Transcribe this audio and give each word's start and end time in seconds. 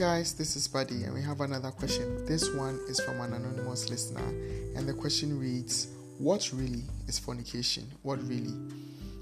guys, 0.00 0.32
this 0.32 0.56
is 0.56 0.66
Buddy, 0.66 1.04
and 1.04 1.12
we 1.12 1.20
have 1.20 1.42
another 1.42 1.70
question. 1.70 2.24
This 2.24 2.54
one 2.54 2.80
is 2.88 2.98
from 3.00 3.20
an 3.20 3.34
anonymous 3.34 3.90
listener, 3.90 4.26
and 4.74 4.88
the 4.88 4.94
question 4.94 5.38
reads 5.38 5.88
What 6.16 6.50
really 6.54 6.84
is 7.06 7.18
fornication? 7.18 7.86
What 8.00 8.26
really 8.26 8.54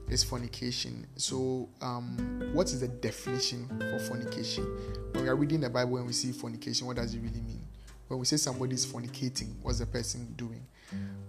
is 0.09 0.23
fornication? 0.23 1.05
So, 1.17 1.69
um, 1.83 2.53
what 2.53 2.69
is 2.69 2.81
the 2.81 2.87
definition 2.87 3.67
for 3.77 3.99
fornication? 3.99 4.67
When 5.15 5.25
we 5.25 5.29
are 5.29 5.35
reading 5.35 5.63
the 5.63 5.69
Bible 5.69 5.97
and 5.97 6.07
we 6.07 6.13
see 6.13 6.31
fornication, 6.31 6.87
what 6.87 6.95
does 6.95 7.13
it 7.13 7.19
really 7.19 7.41
mean? 7.41 7.65
When 8.07 8.21
we 8.21 8.25
say 8.25 8.37
somebody 8.37 8.75
is 8.75 8.87
fornicating, 8.87 9.57
what's 9.63 9.81
the 9.81 9.87
person 9.87 10.33
doing? 10.37 10.65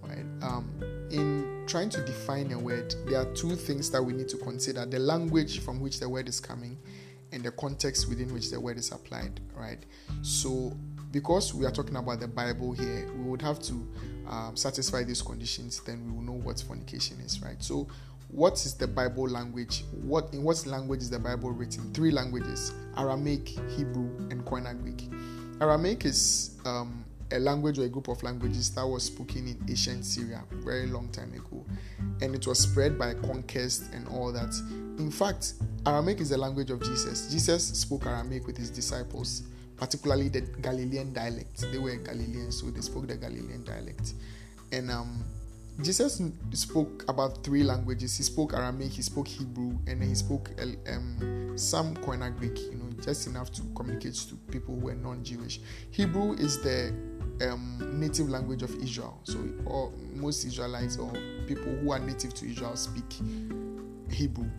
Right? 0.03 0.25
Um, 0.43 0.69
in 1.09 1.63
trying 1.65 1.89
to 1.89 2.05
define 2.05 2.51
a 2.51 2.59
word, 2.59 2.93
there 3.07 3.21
are 3.21 3.33
two 3.33 3.55
things 3.55 3.89
that 3.89 4.03
we 4.03 4.13
need 4.13 4.29
to 4.29 4.37
consider 4.37 4.85
the 4.85 4.99
language 4.99 5.61
from 5.61 5.79
which 5.79 5.99
the 5.99 6.07
word 6.07 6.29
is 6.29 6.39
coming 6.39 6.77
and 7.31 7.43
the 7.43 7.51
context 7.51 8.09
within 8.09 8.33
which 8.33 8.49
the 8.49 8.59
word 8.59 8.77
is 8.77 8.91
applied, 8.91 9.39
right? 9.55 9.79
So, 10.21 10.75
because 11.11 11.53
we 11.53 11.65
are 11.65 11.71
talking 11.71 11.95
about 11.95 12.19
the 12.19 12.27
Bible 12.27 12.73
here, 12.73 13.11
we 13.15 13.23
would 13.23 13.41
have 13.41 13.59
to 13.63 13.87
um, 14.27 14.55
satisfy 14.55 15.03
these 15.03 15.21
conditions, 15.21 15.81
then 15.81 16.05
we 16.05 16.11
will 16.13 16.21
know 16.21 16.39
what 16.43 16.59
fornication 16.61 17.19
is, 17.21 17.41
right? 17.41 17.61
So, 17.61 17.87
what 18.29 18.53
is 18.65 18.75
the 18.75 18.87
Bible 18.87 19.27
language? 19.27 19.83
What 20.03 20.31
in 20.33 20.43
what 20.43 20.63
language 20.67 21.01
is 21.01 21.09
the 21.09 21.17
Bible 21.17 21.51
written? 21.51 21.91
Three 21.93 22.11
languages: 22.11 22.73
Aramaic, 22.95 23.47
Hebrew, 23.47 24.15
and 24.29 24.45
Koine 24.45 24.79
Greek. 24.83 25.09
Aramaic 25.59 26.05
is 26.05 26.57
um, 26.63 27.03
a 27.31 27.39
language 27.39 27.77
or 27.79 27.83
a 27.83 27.89
group 27.89 28.07
of 28.07 28.21
languages 28.23 28.73
that 28.75 28.85
was 28.85 29.03
spoken 29.03 29.47
in 29.47 29.57
ancient 29.69 30.05
Syria 30.05 30.43
very 30.51 30.87
long 30.87 31.09
time 31.09 31.33
ago, 31.33 31.65
and 32.21 32.33
it 32.35 32.47
was 32.47 32.59
spread 32.59 32.97
by 32.97 33.13
conquest 33.13 33.83
and 33.93 34.07
all 34.07 34.31
that. 34.31 34.53
In 34.97 35.11
fact, 35.11 35.53
Aramaic 35.85 36.19
is 36.19 36.29
the 36.29 36.37
language 36.37 36.71
of 36.71 36.81
Jesus. 36.81 37.31
Jesus 37.31 37.63
spoke 37.63 38.05
Aramaic 38.05 38.47
with 38.47 38.57
his 38.57 38.69
disciples, 38.69 39.43
particularly 39.77 40.29
the 40.29 40.41
Galilean 40.41 41.13
dialect. 41.13 41.65
They 41.71 41.77
were 41.77 41.95
Galileans, 41.95 42.59
so 42.59 42.71
they 42.71 42.81
spoke 42.81 43.07
the 43.07 43.15
Galilean 43.15 43.63
dialect. 43.63 44.13
And 44.71 44.91
um, 44.91 45.23
Jesus 45.81 46.21
spoke 46.51 47.05
about 47.07 47.43
three 47.43 47.63
languages. 47.63 48.17
He 48.17 48.23
spoke 48.23 48.53
Aramaic, 48.53 48.91
he 48.91 49.01
spoke 49.01 49.27
Hebrew, 49.27 49.77
and 49.87 50.03
he 50.03 50.13
spoke 50.15 50.51
um, 50.87 51.53
some 51.55 51.95
Koine 51.97 52.35
Greek. 52.37 52.59
You 52.59 52.75
know, 52.75 52.89
just 53.01 53.27
enough 53.27 53.51
to 53.53 53.61
communicate 53.75 54.15
to 54.15 54.35
people 54.51 54.75
who 54.75 54.81
were 54.81 54.95
non-Jewish. 54.95 55.61
Hebrew 55.91 56.33
is 56.33 56.61
the 56.61 56.93
um, 57.41 57.99
native 57.99 58.29
language 58.29 58.63
of 58.63 58.75
Israel. 58.81 59.19
So, 59.23 59.37
most 60.13 60.45
Israelites 60.45 60.97
or 60.97 61.11
people 61.47 61.75
who 61.75 61.91
are 61.91 61.99
native 61.99 62.33
to 62.35 62.49
Israel 62.49 62.75
speak 62.75 63.13
Hebrew 64.09 64.49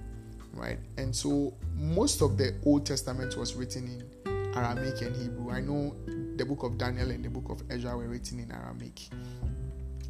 right? 0.55 0.79
And 0.99 1.15
so 1.15 1.55
most 1.77 2.21
of 2.23 2.37
the 2.37 2.55
Old 2.65 2.87
Testament 2.87 3.37
was 3.37 3.55
written 3.55 3.85
in 3.87 4.55
Aramaic 4.55 5.01
and 5.03 5.17
Hebrew. 5.17 5.51
I 5.51 5.61
know 5.61 5.95
the 6.37 6.45
book 6.45 6.63
of 6.63 6.79
Daniel 6.79 7.11
and 7.11 7.25
the 7.25 7.31
book 7.31 7.51
of 7.51 7.63
Ezra 7.71 7.97
were 7.97 8.09
written 8.09 8.41
in 8.41 8.53
Aramaic. 8.53 9.01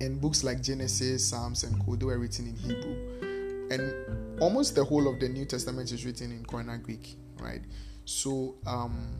And 0.00 0.20
books 0.20 0.42
like 0.42 0.62
Genesis, 0.62 1.28
Psalms, 1.28 1.62
and 1.62 1.78
Code 1.84 2.02
were 2.02 2.18
written 2.18 2.46
in 2.48 2.56
Hebrew. 2.56 3.68
And 3.70 4.40
almost 4.40 4.74
the 4.74 4.84
whole 4.84 5.06
of 5.08 5.20
the 5.20 5.28
New 5.28 5.44
Testament 5.44 5.92
is 5.92 6.04
written 6.04 6.32
in 6.32 6.44
Koine 6.44 6.82
Greek, 6.82 7.16
right? 7.38 7.60
So, 8.06 8.56
um, 8.66 9.10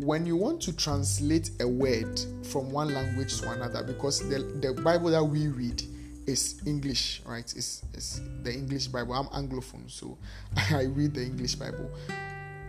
when 0.00 0.24
you 0.24 0.34
want 0.34 0.62
to 0.62 0.74
translate 0.74 1.50
a 1.60 1.68
word 1.68 2.18
from 2.44 2.70
one 2.70 2.94
language 2.94 3.38
to 3.40 3.50
another, 3.50 3.82
because 3.82 4.20
the, 4.30 4.38
the 4.38 4.72
Bible 4.82 5.10
that 5.10 5.22
we 5.22 5.48
read 5.48 5.82
is 6.26 6.62
English, 6.64 7.20
right? 7.26 7.44
It's, 7.54 7.82
it's 7.92 8.20
the 8.42 8.52
English 8.52 8.86
Bible. 8.86 9.12
I'm 9.12 9.26
Anglophone, 9.26 9.90
so 9.90 10.16
I 10.70 10.84
read 10.84 11.14
the 11.14 11.22
English 11.22 11.56
Bible. 11.56 11.90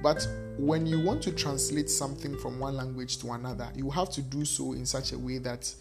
But 0.03 0.27
when 0.57 0.85
you 0.85 0.99
want 0.99 1.21
to 1.23 1.31
translate 1.31 1.89
something 1.89 2.37
from 2.39 2.59
one 2.59 2.75
language 2.75 3.19
to 3.19 3.31
another, 3.31 3.71
you 3.75 3.89
have 3.91 4.09
to 4.11 4.21
do 4.21 4.43
so 4.43 4.73
in 4.73 4.85
such 4.85 5.13
a 5.13 5.17
way 5.17 5.37
that 5.37 5.73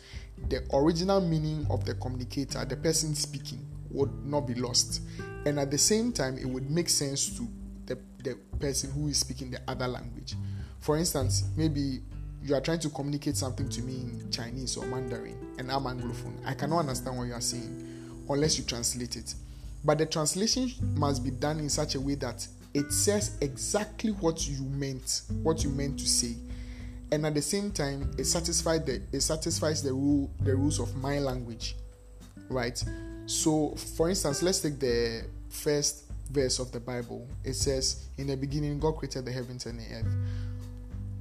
the 0.48 0.62
original 0.72 1.20
meaning 1.20 1.66
of 1.68 1.84
the 1.84 1.94
communicator, 1.94 2.64
the 2.64 2.76
person 2.76 3.14
speaking, 3.16 3.66
would 3.90 4.24
not 4.24 4.46
be 4.46 4.54
lost. 4.54 5.02
And 5.46 5.58
at 5.58 5.72
the 5.72 5.78
same 5.78 6.12
time, 6.12 6.38
it 6.38 6.46
would 6.46 6.70
make 6.70 6.88
sense 6.88 7.36
to 7.38 7.48
the, 7.86 7.98
the 8.22 8.36
person 8.60 8.92
who 8.92 9.08
is 9.08 9.18
speaking 9.18 9.50
the 9.50 9.60
other 9.66 9.88
language. 9.88 10.36
For 10.80 10.96
instance, 10.96 11.44
maybe 11.56 12.00
you 12.42 12.54
are 12.54 12.60
trying 12.60 12.78
to 12.80 12.88
communicate 12.88 13.36
something 13.36 13.68
to 13.68 13.82
me 13.82 13.94
in 13.94 14.30
Chinese 14.30 14.76
or 14.76 14.86
Mandarin, 14.86 15.36
and 15.58 15.70
I'm 15.70 15.84
Anglophone, 15.84 16.34
I 16.44 16.54
cannot 16.54 16.80
understand 16.80 17.18
what 17.18 17.24
you 17.24 17.34
are 17.34 17.40
saying 17.40 18.24
unless 18.28 18.58
you 18.58 18.64
translate 18.64 19.16
it. 19.16 19.34
But 19.84 19.98
the 19.98 20.06
translation 20.06 20.72
must 20.94 21.22
be 21.22 21.30
done 21.30 21.58
in 21.58 21.68
such 21.68 21.94
a 21.94 22.00
way 22.00 22.14
that 22.16 22.46
it 22.72 22.92
says 22.92 23.36
exactly 23.40 24.12
what 24.12 24.48
you 24.48 24.62
meant, 24.62 25.22
what 25.42 25.64
you 25.64 25.70
meant 25.70 25.98
to 25.98 26.06
say, 26.06 26.36
and 27.12 27.26
at 27.26 27.34
the 27.34 27.42
same 27.42 27.72
time, 27.72 28.10
it 28.16 28.24
satisfies 28.24 28.84
the 28.84 29.02
it 29.12 29.20
satisfies 29.20 29.82
the 29.82 29.92
rule 29.92 30.30
the 30.40 30.54
rules 30.54 30.78
of 30.78 30.94
my 30.96 31.18
language, 31.18 31.76
right? 32.48 32.82
So, 33.26 33.74
for 33.96 34.08
instance, 34.08 34.42
let's 34.42 34.60
take 34.60 34.78
the 34.78 35.24
first 35.48 36.04
verse 36.30 36.58
of 36.58 36.72
the 36.72 36.80
Bible. 36.80 37.26
It 37.44 37.54
says, 37.54 38.04
"In 38.16 38.28
the 38.28 38.36
beginning, 38.36 38.78
God 38.78 38.92
created 38.92 39.24
the 39.24 39.32
heavens 39.32 39.66
and 39.66 39.78
the 39.78 39.94
earth." 39.94 40.14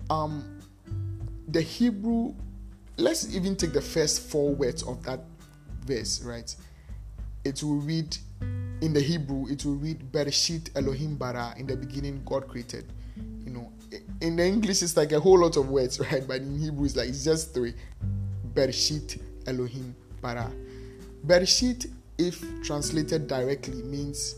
Um, 0.10 0.60
the 1.48 1.62
Hebrew, 1.62 2.34
let's 2.98 3.36
even 3.36 3.56
take 3.56 3.74
the 3.74 3.82
first 3.82 4.22
four 4.22 4.54
words 4.54 4.84
of 4.84 5.04
that 5.04 5.22
verse, 5.86 6.22
right? 6.24 6.54
It 7.44 7.64
will 7.64 7.76
read 7.76 8.16
in 8.82 8.94
the 8.94 9.02
Hebrew, 9.02 9.48
it 9.50 9.66
will 9.66 9.76
read 9.76 10.12
Bereshit 10.12 10.70
Elohim 10.76 11.16
bara. 11.16 11.54
In 11.58 11.68
the 11.68 11.76
beginning, 11.76 12.22
God 12.26 12.48
created. 12.48 12.86
You 13.44 13.52
know, 13.52 13.72
in 14.22 14.36
the 14.36 14.46
English, 14.46 14.82
it's 14.82 14.96
like 14.96 15.12
a 15.12 15.20
whole 15.20 15.40
lot 15.40 15.58
of 15.58 15.70
words, 15.70 16.00
right? 16.12 16.26
But 16.28 16.38
in 16.38 16.60
Hebrew, 16.60 16.86
it's 16.86 16.96
like 16.96 17.10
it's 17.10 17.24
just 17.24 17.54
three 17.54 17.74
Bereshit 18.54 19.20
Elohim 19.48 19.96
bara. 20.22 20.52
Bereshit, 21.26 21.92
if 22.18 22.42
translated 22.64 23.28
directly, 23.28 23.82
means 23.84 24.36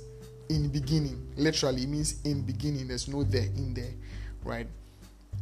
in 0.49 0.69
beginning. 0.69 1.27
Literally, 1.37 1.85
means 1.85 2.21
in 2.23 2.41
beginning. 2.41 2.87
There's 2.87 3.07
no 3.07 3.23
there 3.23 3.43
in 3.43 3.73
there, 3.73 3.93
right? 4.43 4.67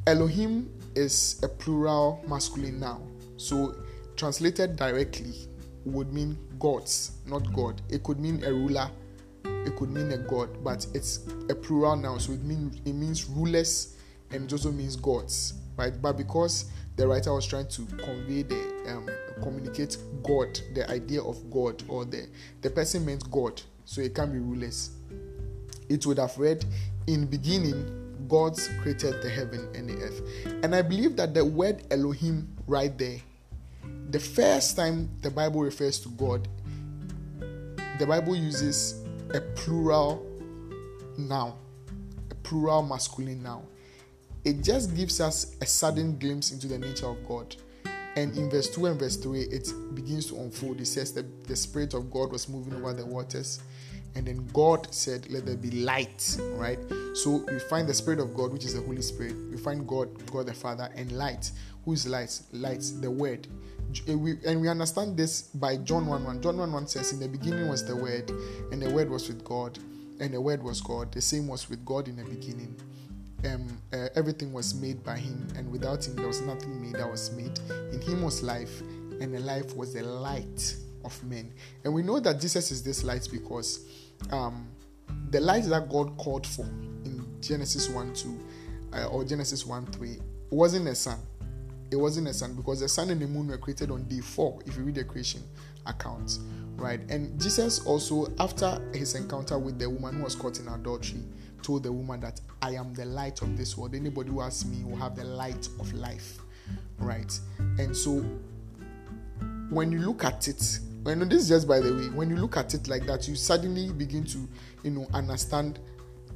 Elohim 0.08 0.72
is 0.96 1.40
a 1.44 1.48
plural 1.48 2.24
masculine 2.28 2.80
noun. 2.80 3.12
So, 3.38 3.76
translated 4.16 4.76
directly 4.76 5.34
would 5.86 6.14
mean 6.14 6.38
gods, 6.60 7.12
not 7.26 7.52
God. 7.54 7.82
It 7.90 8.04
could 8.04 8.20
mean 8.20 8.44
a 8.44 8.52
ruler, 8.52 8.90
it 9.46 9.76
could 9.76 9.90
mean 9.90 10.12
a 10.12 10.18
god, 10.18 10.64
but 10.64 10.86
it's 10.94 11.28
a 11.50 11.56
plural 11.56 11.96
noun, 11.96 12.20
so 12.20 12.34
it 12.34 12.44
means 12.44 12.82
it 12.86 12.94
means 12.94 13.26
rulers 13.26 13.96
and 14.32 14.46
it 14.46 14.52
also 14.52 14.72
means 14.72 14.96
gods, 14.96 15.54
right? 15.78 16.00
But 16.02 16.18
because 16.18 16.66
the 16.96 17.08
writer 17.08 17.34
was 17.34 17.48
trying 17.48 17.68
to 17.70 17.86
convey 17.86 18.44
the 18.44 18.84
um, 18.88 19.10
communicate 19.42 19.98
God, 20.24 20.60
the 20.74 20.90
idea 20.90 21.22
of 21.22 21.50
God, 21.50 21.81
or 21.88 22.06
the 22.06 22.28
the 22.62 22.70
person 22.70 23.06
meant 23.06 23.30
God, 23.31 23.62
so 23.86 24.02
it 24.02 24.14
can 24.14 24.31
be 24.31 24.40
rulers. 24.40 24.92
It 25.88 26.06
would 26.06 26.20
have 26.20 26.38
read, 26.38 26.66
"In 27.08 27.26
beginning, 27.26 27.99
God 28.29 28.57
created 28.81 29.22
the 29.22 29.29
heaven 29.29 29.67
and 29.73 29.90
the 29.90 29.95
earth. 30.03 30.22
And 30.63 30.75
I 30.75 30.81
believe 30.81 31.16
that 31.17 31.34
the 31.34 31.44
word 31.44 31.84
Elohim 31.91 32.47
right 32.67 32.95
there, 32.97 33.17
the 34.12 34.19
first 34.19 34.78
time 34.78 35.09
the 35.22 35.31
Bible 35.31 35.62
refers 35.62 36.00
to 36.01 36.09
God, 36.09 36.47
the 37.97 38.06
Bible 38.07 38.35
uses 38.35 39.03
a 39.34 39.41
plural 39.41 40.25
noun, 41.18 41.53
a 42.31 42.35
plural 42.35 42.84
masculine 42.84 43.44
noun. 43.44 43.66
It 44.45 44.63
just 44.63 44.95
gives 44.95 45.19
us 45.19 45.57
a 45.62 45.66
sudden 45.66 46.18
glimpse 46.18 46.51
into 46.51 46.68
the 46.68 46.78
nature 46.78 47.07
of 47.07 47.28
God. 47.28 47.56
And 48.16 48.35
in 48.38 48.50
verse 48.50 48.69
2 48.69 48.85
and 48.88 49.00
verse 49.00 49.18
3, 49.18 49.41
it 49.41 49.73
begins 49.94 50.28
to 50.28 50.38
unfold. 50.38 50.79
It 50.81 50.88
says 50.88 51.12
that 51.13 51.44
the 51.44 51.56
Spirit 51.56 51.94
of 51.94 52.09
God 52.09 52.31
was 52.31 52.48
moving 52.48 52.74
over 52.75 52.94
the 52.94 53.06
waters 53.06 53.59
and 54.19 54.27
then 54.27 54.50
God 54.51 54.94
said, 54.94 55.31
Let 55.31 55.45
there 55.45 55.56
be 55.56 55.71
light, 55.71 56.38
right? 56.56 56.77
So 57.13 57.45
we 57.50 57.57
find 57.57 57.88
the 57.88 57.94
Spirit 57.94 58.19
of 58.19 58.36
God, 58.36 58.51
which 58.51 58.66
is 58.66 58.74
the 58.74 58.81
Holy 58.81 59.01
Spirit. 59.01 59.33
We 59.50 59.56
find 59.56 59.88
God, 59.88 60.10
God 60.30 60.48
the 60.48 60.54
Father, 60.54 60.89
and 60.94 61.10
light. 61.13 61.50
Who 61.86 61.94
is 61.94 62.06
light? 62.06 62.38
Light, 62.51 62.83
the 63.00 63.10
Word. 63.10 63.48
And 64.10 64.60
we 64.60 64.68
understand 64.68 65.16
this 65.16 65.44
by 65.44 65.77
John 65.77 66.06
1 66.06 66.25
1. 66.25 66.42
John 66.42 66.57
1 66.57 66.69
1 66.69 66.88
says, 66.88 67.13
In 67.13 67.21
the 67.21 67.30
beginning 67.30 67.69
was 67.69 67.86
the 67.86 67.95
Word, 67.95 68.30
and 68.74 68.81
the 68.81 68.89
Word 68.89 69.10
was 69.10 69.30
with 69.30 69.42
God, 69.45 69.80
and 70.19 70.33
the 70.33 70.42
Word 70.42 70.62
was 70.62 70.81
God. 70.81 71.13
The 71.13 71.21
same 71.21 71.48
was 71.48 71.69
with 71.69 71.86
God 71.86 72.10
in 72.10 72.18
the 72.18 72.25
beginning. 72.25 72.75
Um, 73.45 73.81
uh, 73.94 74.10
everything 74.18 74.51
was 74.51 74.75
made 74.75 75.01
by 75.01 75.16
Him, 75.16 75.48
and 75.56 75.71
without 75.71 76.06
Him 76.06 76.18
there 76.18 76.27
was 76.27 76.42
nothing 76.42 76.81
made 76.81 76.95
that 76.95 77.10
was 77.10 77.31
made. 77.31 77.57
In 77.94 78.01
Him 78.01 78.24
was 78.24 78.44
life, 78.44 78.81
and 78.81 79.33
the 79.33 79.39
life 79.39 79.77
was 79.77 79.94
the 79.94 80.04
light 80.04 80.75
of 81.06 81.24
men. 81.24 81.54
And 81.86 81.94
we 81.94 82.04
know 82.04 82.19
that 82.19 82.42
Jesus 82.42 82.71
is 82.71 82.83
this 82.83 83.06
light 83.06 83.25
because 83.31 83.88
um, 84.31 84.68
the 85.31 85.39
light 85.39 85.63
that 85.66 85.89
God 85.89 86.18
called 86.18 86.45
for 86.45 86.66
in 87.06 87.25
Genesis 87.42 87.89
1 87.89 88.13
2 88.13 88.39
uh, 88.94 89.06
or 89.07 89.24
Genesis 89.24 89.66
1 89.66 89.86
3 89.88 90.18
wasn't 90.51 90.88
a 90.88 90.95
sun. 90.95 91.19
It 91.92 91.95
wasn't 91.95 92.27
a 92.27 92.33
sun 92.33 92.54
because 92.54 92.81
the 92.81 92.88
sun 92.88 93.10
and 93.10 93.19
the 93.21 93.27
moon 93.27 93.48
were 93.48 93.57
created 93.57 93.89
on 93.92 94.04
day 94.07 94.19
4 94.19 94.62
if 94.66 94.77
you 94.77 94.83
read 94.83 94.95
the 94.95 95.04
creation 95.04 95.42
account, 95.88 96.39
right? 96.75 97.00
And 97.10 97.39
Jesus 97.42 97.86
also, 97.86 98.31
after 98.39 98.80
his 98.94 99.16
encounter 99.16 99.57
with 99.57 99.80
the 99.80 99.89
woman 99.89 100.18
who 100.18 100.24
was 100.24 100.36
caught 100.36 100.60
in 100.60 100.68
adultery, 100.68 101.24
told 101.62 101.83
the 101.83 101.92
woman 101.92 102.19
that 102.21 102.39
I 102.62 102.71
am 102.75 102.94
the 102.94 103.06
light 103.06 103.42
of 103.42 103.57
this 103.57 103.77
world. 103.77 103.95
Anybody 103.95 104.30
who 104.30 104.42
asks 104.42 104.66
me 104.66 104.83
will 104.83 104.98
have 104.98 105.16
the 105.16 105.24
light 105.24 105.68
of 105.80 105.92
life, 105.94 106.39
right? 106.98 107.38
And 107.77 107.95
so 107.95 108.24
when 109.69 109.92
you 109.92 110.00
look 110.00 110.24
at 110.24 110.48
it, 110.48 110.80
when 111.17 111.27
this 111.29 111.44
is 111.44 111.50
just 111.50 111.67
by 111.67 111.79
the 111.79 111.94
way, 111.94 112.09
when 112.09 112.29
you 112.29 112.35
look 112.35 112.57
at 112.57 112.73
it 112.73 112.88
like 112.88 113.06
that, 113.07 113.27
you 113.27 113.35
suddenly 113.35 113.91
begin 113.91 114.23
to, 114.25 114.47
you 114.83 114.91
know, 114.91 115.07
understand 115.13 115.79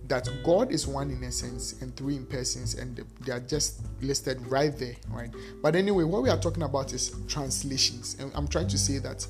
that 0.07 0.27
God 0.43 0.71
is 0.71 0.87
one 0.87 1.11
in 1.11 1.23
essence 1.23 1.81
and 1.81 1.95
three 1.95 2.15
in 2.15 2.25
persons, 2.25 2.75
and 2.75 3.05
they 3.21 3.31
are 3.31 3.39
just 3.39 3.81
listed 4.01 4.45
right 4.47 4.75
there, 4.77 4.95
right? 5.09 5.29
But 5.61 5.75
anyway, 5.75 6.03
what 6.03 6.23
we 6.23 6.29
are 6.29 6.39
talking 6.39 6.63
about 6.63 6.91
is 6.91 7.15
translations, 7.27 8.17
and 8.19 8.31
I'm 8.35 8.47
trying 8.47 8.67
to 8.69 8.77
say 8.77 8.97
that 8.99 9.25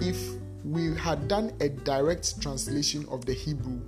if 0.00 0.18
we 0.64 0.94
had 0.96 1.28
done 1.28 1.52
a 1.60 1.68
direct 1.68 2.40
translation 2.40 3.06
of 3.10 3.24
the 3.26 3.32
Hebrew, 3.32 3.80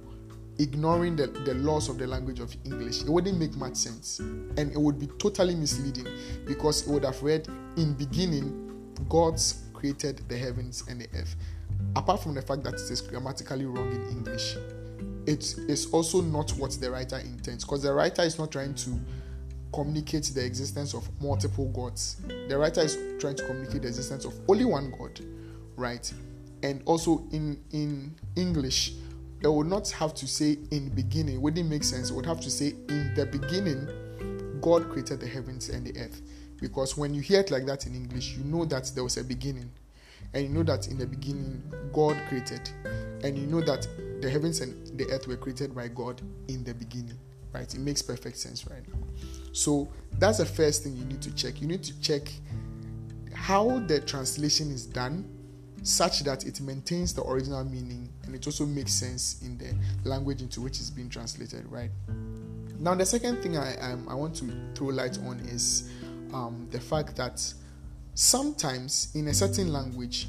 ignoring 0.58 1.17
the, 1.17 1.29
the 1.29 1.55
laws 1.55 1.88
of 1.88 1.99
the 1.99 2.06
language 2.06 2.38
of 2.38 2.55
English, 2.64 3.02
it 3.02 3.08
wouldn't 3.08 3.38
make 3.38 3.56
much 3.56 3.76
sense, 3.76 4.19
and 4.20 4.70
it 4.70 4.79
would 4.79 4.99
be 4.99 5.06
totally 5.19 5.55
misleading 5.55 6.06
because 6.47 6.87
it 6.87 6.91
would 6.91 7.05
have 7.05 7.20
read 7.23 7.49
in 7.76 7.94
beginning 7.94 8.67
God's 9.08 9.70
created 9.81 10.23
the 10.29 10.37
heavens 10.37 10.85
and 10.88 11.00
the 11.00 11.09
earth. 11.19 11.35
Apart 11.97 12.23
from 12.23 12.35
the 12.35 12.43
fact 12.43 12.62
that 12.65 12.75
it 12.75 12.91
is 12.91 13.00
grammatically 13.00 13.65
wrong 13.65 13.91
in 13.91 14.09
English, 14.11 14.56
it 15.27 15.55
is 15.69 15.91
also 15.93 16.21
not 16.21 16.50
what 16.53 16.73
the 16.73 16.91
writer 16.91 17.19
intends 17.19 17.65
because 17.65 17.82
the 17.82 17.93
writer 17.93 18.23
is 18.23 18.38
not 18.38 18.53
trying 18.53 18.75
to 18.75 18.99
communicate 19.73 20.25
the 20.35 20.44
existence 20.44 20.94
of 20.94 21.09
multiple 21.21 21.67
gods. 21.69 22.17
The 22.49 22.59
writer 22.59 22.82
is 22.82 22.99
trying 23.19 23.37
to 23.37 23.47
communicate 23.47 23.82
the 23.82 23.88
existence 23.88 24.25
of 24.25 24.35
only 24.49 24.65
one 24.65 24.93
God, 24.99 25.21
right? 25.77 26.12
And 26.62 26.83
also 26.85 27.25
in 27.33 27.59
in 27.73 28.15
English, 28.37 28.93
it 29.43 29.49
would 29.49 29.67
not 29.67 29.91
have 29.93 30.15
to 30.15 30.26
say 30.26 30.59
in 30.71 30.91
beginning. 30.91 31.41
Wouldn't 31.41 31.69
make 31.69 31.85
sense. 31.85 32.11
It 32.11 32.15
would 32.15 32.26
have 32.26 32.41
to 32.41 32.50
say 32.50 32.75
in 32.88 33.15
the 33.15 33.25
beginning, 33.25 33.88
God 34.61 34.91
created 34.91 35.21
the 35.21 35.26
heavens 35.26 35.71
and 35.71 35.87
the 35.87 35.99
earth. 35.99 36.21
Because 36.61 36.97
when 36.97 37.15
you 37.15 37.23
hear 37.23 37.41
it 37.41 37.51
like 37.51 37.67
that 37.67 37.87
in 37.87 37.95
English, 37.95 38.37
you 38.37 38.45
know 38.45 38.65
that 38.67 38.91
there 38.95 39.05
was 39.05 39.17
a 39.17 39.25
beginning. 39.25 39.71
And 40.33 40.45
you 40.45 40.51
know 40.51 40.62
that 40.65 40.89
in 40.89 40.99
the 40.99 41.07
beginning, 41.07 41.62
God 41.93 42.17
created. 42.29 42.71
And 43.25 43.37
you 43.37 43.47
know 43.47 43.61
that 43.62 43.87
the 44.21 44.31
heavens 44.31 44.61
and 44.61 44.99
the 44.99 45.11
earth 45.11 45.27
were 45.27 45.37
created 45.37 45.75
by 45.75 45.89
God 45.89 46.21
in 46.49 46.62
the 46.62 46.75
beginning, 46.75 47.19
right? 47.53 47.73
It 47.73 47.81
makes 47.81 48.03
perfect 48.03 48.37
sense 48.37 48.67
right 48.67 48.87
now. 48.89 48.99
So 49.53 49.91
that's 50.19 50.39
the 50.39 50.47
first 50.47 50.85
thing 50.85 50.97
you 50.97 51.05
need 51.05 51.23
to 51.23 51.35
check. 51.35 51.61
You 51.61 51.67
need 51.67 51.83
to 51.85 52.01
check 52.01 52.31
how 53.35 53.81
the 53.81 54.01
translation 54.01 54.71
is 54.71 54.87
done 54.87 55.29
such 55.83 56.21
that 56.21 56.47
it 56.47 56.61
maintains 56.61 57.15
the 57.15 57.25
original 57.25 57.65
meaning 57.65 58.07
and 58.25 58.35
it 58.35 58.47
also 58.47 58.67
makes 58.67 58.93
sense 58.93 59.41
in 59.43 59.57
the 59.57 59.75
language 60.09 60.43
into 60.43 60.61
which 60.61 60.79
it's 60.79 60.91
being 60.91 61.09
translated, 61.09 61.65
right? 61.71 61.91
Now, 62.79 62.95
the 62.95 63.05
second 63.05 63.43
thing 63.43 63.57
I, 63.57 63.77
um, 63.79 64.09
I 64.09 64.15
want 64.15 64.35
to 64.37 64.51
throw 64.75 64.89
light 64.89 65.19
on 65.27 65.41
is 65.41 65.91
um, 66.35 66.69
the 66.71 66.81
fact 66.81 67.17
that 67.17 67.43
sometimes 68.15 69.09
in 69.15 69.29
a 69.29 69.35
certain 69.35 69.73
language, 69.73 70.29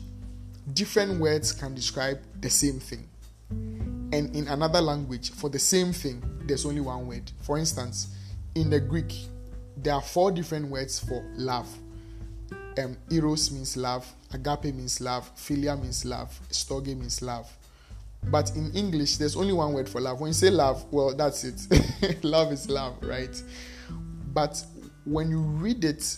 different 0.73 1.19
words 1.19 1.51
can 1.51 1.75
describe 1.75 2.19
the 2.39 2.49
same 2.49 2.79
thing. 2.79 3.07
And 3.49 4.35
in 4.35 4.47
another 4.47 4.81
language 4.81 5.31
for 5.31 5.49
the 5.49 5.59
same 5.59 5.93
thing 5.93 6.21
there's 6.45 6.65
only 6.65 6.81
one 6.81 7.07
word. 7.07 7.31
For 7.41 7.57
instance 7.57 8.15
in 8.55 8.69
the 8.69 8.79
greek 8.79 9.13
there 9.77 9.93
are 9.93 10.01
four 10.01 10.31
different 10.31 10.67
words 10.67 10.99
for 10.99 11.23
love. 11.35 11.67
Um, 12.77 12.97
eros 13.09 13.51
means 13.51 13.75
love 13.75 14.09
agape 14.33 14.73
means 14.73 15.01
love 15.01 15.29
philia 15.35 15.81
means 15.81 16.05
love 16.05 16.39
storge 16.49 16.95
means 16.97 17.21
love. 17.21 17.49
But 18.23 18.51
in 18.55 18.71
english 18.73 19.17
there's 19.17 19.35
only 19.35 19.53
one 19.53 19.73
word 19.73 19.89
for 19.89 19.99
love. 19.99 20.19
When 20.19 20.29
you 20.29 20.33
say 20.33 20.49
love 20.49 20.85
well 20.91 21.13
that's 21.15 21.43
it. 21.43 22.23
Love 22.23 22.51
is 22.51 22.69
love 22.69 22.95
right? 23.01 23.41
But 24.33 24.63
when 25.05 25.29
you 25.29 25.39
read 25.39 25.83
it 25.83 26.17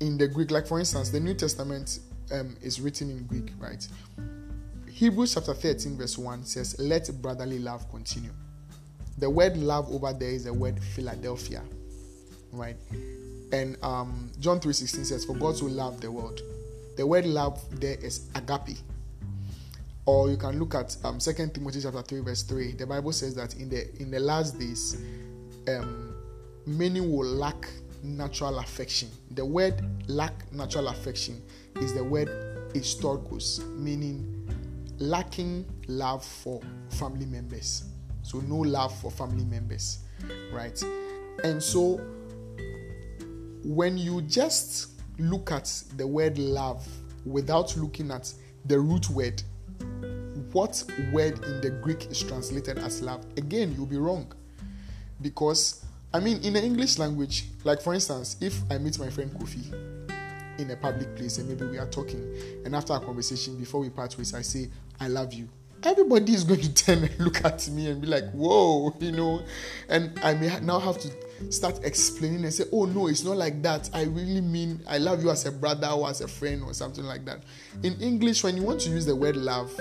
in 0.00 0.18
the 0.18 0.26
greek 0.26 0.50
like 0.50 0.66
for 0.66 0.78
instance 0.78 1.10
the 1.10 1.20
new 1.20 1.34
testament 1.34 2.00
um, 2.32 2.56
is 2.62 2.80
written 2.80 3.10
in 3.10 3.24
greek 3.24 3.52
right 3.58 3.86
Hebrews 5.00 5.32
chapter 5.32 5.54
13, 5.54 5.96
verse 5.96 6.18
1 6.18 6.44
says, 6.44 6.78
Let 6.78 7.10
brotherly 7.22 7.58
love 7.58 7.88
continue. 7.90 8.32
The 9.16 9.30
word 9.30 9.56
love 9.56 9.90
over 9.90 10.12
there 10.12 10.28
is 10.28 10.44
the 10.44 10.52
word 10.52 10.78
Philadelphia, 10.78 11.62
right? 12.52 12.76
And 13.50 13.78
um, 13.82 14.30
John 14.40 14.60
3:16 14.60 15.06
says, 15.06 15.24
For 15.24 15.34
God 15.34 15.56
so 15.56 15.64
loved 15.64 16.02
the 16.02 16.12
world. 16.12 16.42
The 16.98 17.06
word 17.06 17.24
love 17.24 17.58
there 17.80 17.96
is 17.98 18.28
agape. 18.34 18.76
Or 20.04 20.28
you 20.28 20.36
can 20.36 20.58
look 20.58 20.74
at 20.74 20.94
um, 21.02 21.18
2 21.18 21.32
Timothy 21.54 21.80
chapter 21.80 22.02
3, 22.02 22.20
verse 22.20 22.42
3. 22.42 22.72
The 22.72 22.86
Bible 22.86 23.12
says 23.12 23.34
that 23.36 23.54
in 23.54 23.70
the 23.70 23.88
in 24.02 24.10
the 24.10 24.20
last 24.20 24.58
days, 24.58 25.00
um, 25.66 26.14
many 26.66 27.00
will 27.00 27.26
lack 27.26 27.70
natural 28.02 28.58
affection. 28.58 29.08
The 29.32 29.44
word 29.44 29.82
lack 30.08 30.52
natural 30.52 30.88
affection 30.88 31.42
is 31.76 31.94
the 31.94 32.04
word 32.04 32.28
istorgos, 32.74 33.66
meaning 33.76 34.36
lacking 34.98 35.64
love 35.88 36.24
for 36.24 36.60
family 36.90 37.26
members. 37.26 37.84
So, 38.22 38.38
no 38.40 38.56
love 38.56 38.96
for 39.00 39.10
family 39.10 39.44
members, 39.44 40.00
right? 40.52 40.80
And 41.42 41.62
so, 41.62 41.96
when 43.64 43.98
you 43.98 44.22
just 44.22 45.00
look 45.18 45.52
at 45.52 45.72
the 45.96 46.06
word 46.06 46.38
love 46.38 46.86
without 47.24 47.76
looking 47.76 48.10
at 48.10 48.32
the 48.66 48.78
root 48.78 49.08
word, 49.10 49.42
what 50.52 50.82
word 51.12 51.42
in 51.44 51.60
the 51.60 51.70
Greek 51.82 52.10
is 52.10 52.22
translated 52.22 52.78
as 52.78 53.02
love? 53.02 53.24
Again, 53.36 53.74
you'll 53.76 53.86
be 53.86 53.98
wrong. 53.98 54.32
Because, 55.22 55.84
I 56.12 56.20
mean, 56.20 56.42
in 56.42 56.54
the 56.54 56.62
English 56.62 56.98
language, 56.98 57.46
like 57.64 57.80
for 57.80 57.94
instance, 57.94 58.36
if 58.40 58.60
I 58.70 58.78
meet 58.78 58.98
my 58.98 59.10
friend 59.10 59.30
Kofi 59.32 59.90
in 60.60 60.70
a 60.70 60.76
public 60.76 61.14
place 61.16 61.38
and 61.38 61.48
maybe 61.48 61.64
we 61.64 61.78
are 61.78 61.86
talking 61.86 62.22
and 62.64 62.76
after 62.76 62.92
our 62.92 63.00
conversation 63.00 63.56
before 63.56 63.80
we 63.80 63.88
part 63.88 64.16
ways 64.18 64.34
i 64.34 64.42
say 64.42 64.68
i 65.00 65.08
love 65.08 65.32
you. 65.32 65.48
Everybody 65.82 66.34
is 66.34 66.44
going 66.44 66.60
to 66.60 66.74
turn 66.84 67.04
and 67.04 67.18
look 67.18 67.42
at 67.42 67.66
me 67.70 67.88
and 67.88 68.00
be 68.02 68.06
like 68.06 68.30
whoa 68.32 68.94
you 69.00 69.12
know? 69.12 69.42
And 69.88 70.18
i 70.22 70.34
may 70.34 70.60
now 70.60 70.78
have 70.78 70.98
to 70.98 71.10
start 71.50 71.80
explaining 71.84 72.44
and 72.44 72.52
say 72.52 72.64
oh 72.72 72.84
no 72.84 73.06
it's 73.06 73.24
not 73.24 73.36
like 73.36 73.62
that. 73.62 73.88
I 73.94 74.02
really 74.02 74.42
mean 74.42 74.82
i 74.86 74.98
love 74.98 75.22
you 75.22 75.30
as 75.30 75.46
a 75.46 75.52
brother 75.52 75.88
or 75.88 76.08
as 76.10 76.20
a 76.20 76.28
friend 76.28 76.62
or 76.62 76.74
something 76.74 77.04
like 77.04 77.24
that. 77.24 77.42
In 77.82 77.94
english 78.00 78.44
when 78.44 78.56
you 78.56 78.62
want 78.62 78.80
to 78.82 78.90
use 78.90 79.06
the 79.06 79.16
word 79.16 79.36
love 79.36 79.72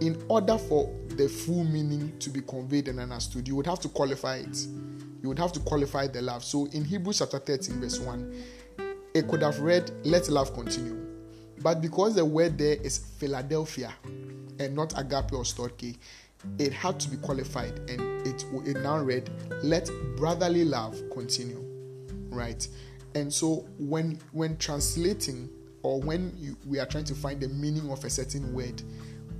in 0.00 0.20
order 0.28 0.56
for 0.58 0.92
the 1.10 1.28
full 1.28 1.64
meaning 1.64 2.16
to 2.18 2.30
be 2.30 2.40
conveyed 2.40 2.88
and 2.88 2.98
understood 2.98 3.46
you 3.46 3.54
would 3.54 3.66
have 3.66 3.78
to 3.80 3.88
qualify 3.88 4.36
it 4.36 4.66
you 5.22 5.28
would 5.28 5.38
have 5.38 5.52
to 5.52 5.60
qualify 5.60 6.06
the 6.06 6.22
love 6.22 6.42
so 6.42 6.66
in 6.72 6.84
hebrews 6.84 7.18
chapter 7.18 7.38
13 7.38 7.80
verse 7.80 7.98
1 8.00 8.42
it 9.14 9.28
could 9.28 9.42
have 9.42 9.60
read, 9.60 9.90
Let 10.04 10.28
love 10.28 10.54
continue. 10.54 10.96
But 11.62 11.80
because 11.80 12.14
the 12.14 12.24
word 12.24 12.56
there 12.56 12.76
is 12.76 12.98
Philadelphia 12.98 13.92
and 14.58 14.74
not 14.74 14.98
agape 14.98 15.32
or 15.32 15.42
storge, 15.42 15.96
it 16.58 16.72
had 16.72 16.98
to 17.00 17.10
be 17.10 17.16
qualified 17.18 17.78
and 17.90 18.26
it, 18.26 18.44
it 18.64 18.76
now 18.82 18.98
read, 18.98 19.30
Let 19.62 19.90
brotherly 20.16 20.64
love 20.64 21.00
continue. 21.12 21.64
Right? 22.30 22.66
And 23.14 23.32
so 23.32 23.66
when 23.78 24.18
when 24.32 24.56
translating 24.58 25.50
or 25.82 26.00
when 26.00 26.32
you, 26.38 26.56
we 26.66 26.78
are 26.78 26.86
trying 26.86 27.04
to 27.04 27.14
find 27.14 27.40
the 27.40 27.48
meaning 27.48 27.90
of 27.90 28.04
a 28.04 28.10
certain 28.10 28.52
word, 28.52 28.82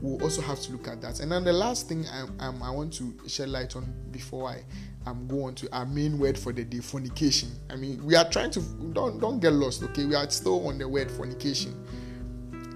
we'll 0.00 0.20
also 0.22 0.42
have 0.42 0.60
to 0.62 0.72
look 0.72 0.88
at 0.88 1.00
that. 1.02 1.20
And 1.20 1.30
then 1.30 1.44
the 1.44 1.52
last 1.52 1.88
thing 1.88 2.06
I, 2.08 2.46
um, 2.46 2.62
I 2.62 2.70
want 2.70 2.92
to 2.94 3.14
shed 3.28 3.50
light 3.50 3.76
on 3.76 3.94
before 4.10 4.48
I 4.48 4.64
I'm 5.06 5.26
going 5.26 5.54
to 5.56 5.74
our 5.74 5.86
main 5.86 6.18
word 6.18 6.38
for 6.38 6.52
the 6.52 6.64
day, 6.64 6.80
fornication. 6.80 7.50
I 7.70 7.76
mean, 7.76 8.04
we 8.04 8.14
are 8.16 8.28
trying 8.28 8.50
to 8.52 8.60
don't 8.92 9.18
don't 9.18 9.40
get 9.40 9.52
lost, 9.52 9.82
okay? 9.82 10.04
We 10.04 10.14
are 10.14 10.28
still 10.30 10.66
on 10.68 10.78
the 10.78 10.88
word 10.88 11.10
fornication. 11.10 11.74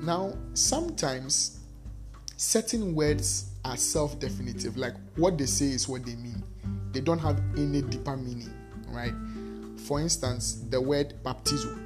Now, 0.03 0.35
sometimes 0.55 1.61
certain 2.37 2.95
words 2.95 3.53
are 3.65 3.77
self-definitive, 3.77 4.77
like 4.77 4.95
what 5.17 5.39
they 5.39 5.47
say 5.47 5.67
is 5.67 5.89
what 5.89 6.05
they 6.05 6.17
mean. 6.17 6.43
They 6.93 7.01
don't 7.01 7.19
have 7.19 7.41
any 7.57 7.83
deeper 7.83 8.17
meaning, 8.17 8.53
right? 8.89 9.15
For 9.87 10.01
instance, 10.01 10.65
the 10.71 10.81
word 10.81 11.15
baptizo. 11.23 11.81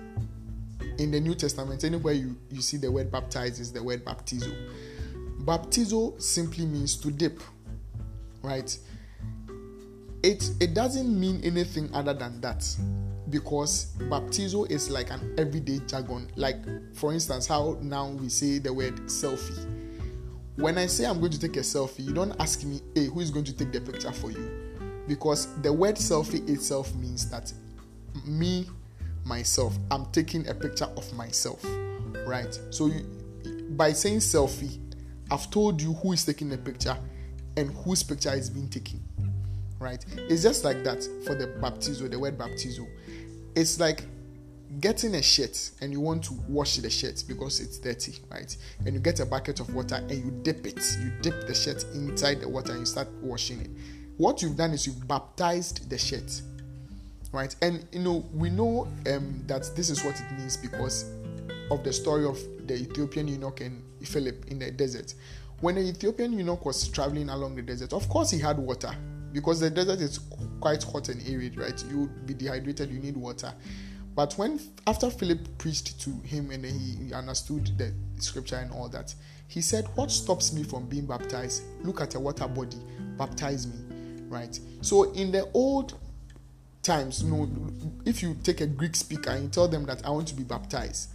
In 0.99 1.11
the 1.11 1.21
New 1.21 1.35
Testament, 1.35 1.85
anywhere 1.85 2.15
you, 2.15 2.37
you 2.51 2.61
see 2.61 2.77
the 2.77 2.91
word 2.91 3.11
baptize 3.11 3.61
is 3.61 3.73
the 3.73 3.83
word 3.83 4.05
baptizo. 4.05 4.53
Baptizo 5.45 6.21
simply 6.21 6.67
means 6.67 6.97
to 6.97 7.11
dip, 7.11 7.41
right? 8.43 8.77
It 10.23 10.51
it 10.61 10.75
doesn't 10.75 11.19
mean 11.19 11.41
anything 11.45 11.91
other 11.95 12.15
than 12.15 12.41
that. 12.41 12.67
Because 13.31 13.93
baptizo 13.99 14.71
is 14.71 14.91
like 14.91 15.11
an 15.11 15.35
everyday 15.39 15.81
jargon. 15.87 16.31
Like 16.37 16.65
for 16.95 17.13
instance 17.13 17.47
how 17.47 17.79
now 17.83 18.09
we 18.11 18.29
say 18.29 18.59
the 18.59 18.73
word 18.73 18.97
selfie. 19.07 19.67
When 20.57 20.77
i 20.77 20.87
say 20.87 21.05
i'm 21.07 21.21
going 21.21 21.33
to 21.33 21.39
take 21.39 21.57
a 21.57 21.61
selfie 21.61 22.05
you 22.05 22.13
don't 22.13 22.35
ask 22.41 22.65
me 22.65 22.81
hey 22.95 23.07
who 23.07 23.21
is 23.21 23.31
going 23.31 23.45
to 23.45 23.57
take 23.57 23.71
the 23.73 23.81
picture 23.81 24.13
for 24.13 24.31
you? 24.31 24.51
Because 25.07 25.55
the 25.63 25.73
word 25.73 25.97
selfie 25.97 26.49
itself 26.49 26.95
means 26.95 27.31
that 27.31 27.53
me 28.27 28.67
myself 29.25 29.77
i'm 29.91 30.07
taking 30.07 30.49
a 30.49 30.55
picture 30.55 30.89
of 30.97 31.13
myself 31.13 31.65
right? 32.27 32.59
So 32.71 32.87
you, 32.87 33.05
by 33.71 33.93
saying 33.93 34.19
selfie 34.19 34.79
i've 35.31 35.51
told 35.51 35.81
you 35.81 35.93
who 35.93 36.13
is 36.13 36.25
taking 36.25 36.49
the 36.49 36.59
picture 36.59 36.97
and 37.57 37.71
whose 37.85 38.03
picture 38.03 38.33
is 38.33 38.49
being 38.51 38.69
taken 38.69 39.01
right? 39.79 40.05
It's 40.17 40.43
just 40.43 40.65
like 40.65 40.85
that 40.85 41.03
for 41.25 41.35
the 41.35 41.47
baptizo, 41.47 42.11
the 42.11 42.19
word 42.19 42.39
baptizo. 42.39 42.87
It's 43.55 43.81
like 43.81 44.03
getting 44.81 45.15
a 45.15 45.23
shirt 45.23 45.71
and 45.81 45.93
you 45.93 46.01
want 46.01 46.25
to 46.25 46.35
wash 46.49 46.77
the 46.77 46.91
shirt 46.91 47.25
because 47.27 47.61
it's 47.61 47.79
dirty, 47.79 48.15
right? 48.31 48.55
And 48.85 48.95
you 48.95 49.01
get 49.01 49.21
a 49.21 49.27
bucket 49.27 49.61
of 49.61 49.75
water 49.75 49.97
and 49.97 50.13
you 50.13 50.31
dip 50.43 50.67
it. 50.67 50.81
You 51.01 51.11
dip 51.23 51.47
the 51.47 51.55
shirt 51.55 51.85
inside 51.95 52.41
the 52.41 52.49
water 52.49 52.73
and 52.73 52.81
you 52.81 52.87
start 52.87 53.09
washing 53.23 53.61
it. 53.61 53.71
What 54.17 54.43
you've 54.43 54.57
done 54.57 54.73
is 54.73 54.87
you've 54.87 55.07
baptized 55.07 55.89
the 55.89 55.99
shirt, 55.99 56.43
right? 57.33 57.55
And 57.63 57.87
you 57.93 58.01
know 58.01 58.25
we 58.35 58.51
know 58.51 58.89
um, 59.13 59.43
that 59.47 59.71
this 59.77 59.91
is 59.91 60.05
what 60.05 60.21
it 60.21 60.33
means 60.37 60.57
because 60.57 61.05
of 61.71 61.85
the 61.85 61.93
story 61.93 62.25
of 62.25 62.39
the 62.67 62.75
Ethiopian 62.75 63.29
eunuch 63.29 63.61
and 63.61 63.83
Philip 64.03 64.47
in 64.49 64.59
the 64.59 64.71
desert. 64.71 65.15
When 65.61 65.77
the 65.77 65.83
Ethiopian 65.83 66.33
eunuch 66.33 66.65
was 66.65 66.89
traveling 66.89 67.31
along 67.31 67.57
the 67.57 67.63
desert, 67.63 67.93
of 67.93 68.09
course 68.09 68.31
he 68.31 68.39
had 68.39 68.59
water 68.59 68.95
because 69.33 69.61
the 69.61 69.71
desert 69.71 70.01
is 70.01 70.21
quite 70.61 70.83
hot 70.83 71.09
and 71.09 71.23
arid, 71.29 71.57
right? 71.57 71.83
You 71.91 72.01
would 72.01 72.27
be 72.27 72.35
dehydrated, 72.35 72.91
you 72.91 72.99
need 72.99 73.17
water. 73.17 73.53
But 74.15 74.35
when 74.35 74.61
after 74.87 75.11
Philip 75.11 75.59
preached 75.59 76.01
to 76.01 76.11
him 76.27 76.51
and 76.51 76.65
he 76.65 77.13
understood 77.13 77.71
the 77.79 77.93
scripture 78.21 78.57
and 78.57 78.73
all 78.73 78.89
that, 78.89 79.15
he 79.47 79.61
said, 79.61 79.87
What 79.95 80.11
stops 80.11 80.53
me 80.53 80.63
from 80.63 80.87
being 80.87 81.07
baptized? 81.07 81.63
Look 81.83 82.01
at 82.01 82.15
a 82.15 82.21
water 82.21 82.49
body, 82.49 82.79
baptize 83.17 83.67
me. 83.67 83.79
Right? 84.29 84.59
So 84.81 85.13
in 85.13 85.31
the 85.33 85.49
old 85.55 85.95
times, 86.83 87.23
you 87.23 87.31
know, 87.31 87.49
if 88.05 88.23
you 88.23 88.37
take 88.43 88.61
a 88.61 88.67
Greek 88.67 88.97
speaker 88.97 89.31
and 89.31 89.45
you 89.45 89.49
tell 89.51 89.69
them 89.69 89.87
that 89.87 90.05
I 90.05 90.11
want 90.11 90.29
to 90.29 90.35
be 90.35 90.43
baptized, 90.43 91.11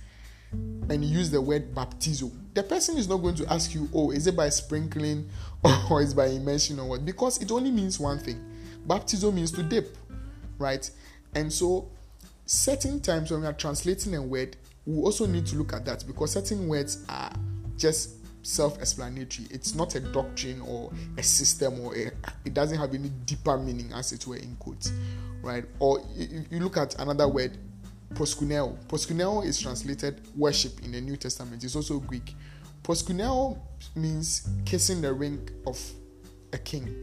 and 0.51 1.03
you 1.03 1.17
use 1.17 1.29
the 1.29 1.41
word 1.41 1.73
baptizo, 1.73 2.31
the 2.53 2.63
person 2.63 2.97
is 2.97 3.07
not 3.07 3.17
going 3.17 3.35
to 3.35 3.51
ask 3.51 3.73
you, 3.73 3.89
oh, 3.93 4.11
is 4.11 4.27
it 4.27 4.35
by 4.35 4.49
sprinkling 4.49 5.29
or 5.89 6.01
is 6.01 6.13
by 6.13 6.27
immersion 6.27 6.79
or 6.79 6.89
what? 6.89 7.05
Because 7.05 7.41
it 7.41 7.51
only 7.51 7.71
means 7.71 7.99
one 7.99 8.19
thing. 8.19 8.43
Baptizo 8.87 9.33
means 9.33 9.51
to 9.53 9.63
dip, 9.63 9.97
right? 10.59 10.89
And 11.35 11.51
so, 11.51 11.89
certain 12.45 12.99
times 12.99 13.31
when 13.31 13.41
we 13.41 13.47
are 13.47 13.53
translating 13.53 14.15
a 14.15 14.21
word, 14.21 14.57
we 14.85 15.01
also 15.01 15.25
need 15.25 15.45
to 15.47 15.55
look 15.55 15.73
at 15.73 15.85
that 15.85 16.05
because 16.05 16.33
certain 16.33 16.67
words 16.67 17.05
are 17.09 17.31
just 17.77 18.17
self-explanatory. 18.43 19.47
It's 19.49 19.73
not 19.73 19.95
a 19.95 20.01
doctrine 20.01 20.61
or 20.61 20.91
a 21.17 21.23
system 21.23 21.79
or 21.79 21.95
a, 21.95 22.11
it 22.45 22.53
doesn't 22.53 22.77
have 22.77 22.93
any 22.93 23.09
deeper 23.25 23.57
meaning 23.57 23.91
as 23.93 24.11
it 24.11 24.27
were 24.27 24.35
in 24.35 24.55
quotes, 24.57 24.91
right? 25.41 25.63
Or 25.79 26.03
you 26.15 26.59
look 26.59 26.77
at 26.77 26.99
another 26.99 27.27
word, 27.27 27.57
proskuneo. 28.13 28.77
Proskuneo 28.87 29.45
is 29.45 29.59
translated 29.59 30.21
worship 30.35 30.83
in 30.83 30.91
the 30.91 31.01
New 31.01 31.17
Testament. 31.17 31.63
It's 31.63 31.75
also 31.75 31.99
Greek. 31.99 32.35
Proskuneo 32.83 33.57
means 33.95 34.47
kissing 34.65 35.01
the 35.01 35.13
ring 35.13 35.49
of 35.65 35.79
a 36.51 36.57
king 36.57 36.93